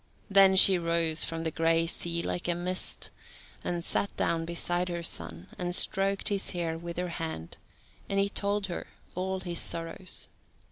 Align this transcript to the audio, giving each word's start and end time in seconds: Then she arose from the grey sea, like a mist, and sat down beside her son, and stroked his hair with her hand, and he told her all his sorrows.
Then 0.31 0.55
she 0.55 0.79
arose 0.79 1.23
from 1.23 1.43
the 1.43 1.51
grey 1.51 1.85
sea, 1.85 2.23
like 2.23 2.47
a 2.47 2.55
mist, 2.55 3.11
and 3.63 3.85
sat 3.85 4.17
down 4.17 4.45
beside 4.45 4.89
her 4.89 5.03
son, 5.03 5.45
and 5.59 5.75
stroked 5.75 6.29
his 6.29 6.49
hair 6.49 6.75
with 6.75 6.97
her 6.97 7.09
hand, 7.09 7.57
and 8.09 8.19
he 8.19 8.27
told 8.27 8.65
her 8.65 8.87
all 9.13 9.41
his 9.41 9.59
sorrows. 9.59 10.27